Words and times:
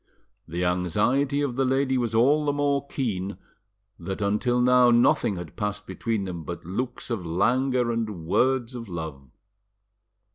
The 0.47 0.65
anxiety 0.65 1.41
of 1.41 1.57
the 1.57 1.63
lady 1.63 1.95
was 1.95 2.15
all 2.15 2.43
the 2.43 2.51
more 2.51 2.87
keen, 2.87 3.37
that 3.99 4.19
until 4.19 4.59
now 4.59 4.89
nothing 4.89 5.35
had 5.35 5.55
passed 5.55 5.85
between 5.85 6.25
them 6.25 6.43
but 6.43 6.65
looks 6.65 7.11
of 7.11 7.23
languor 7.23 7.91
and 7.91 8.25
words 8.25 8.73
of 8.73 8.89
love. 8.89 9.29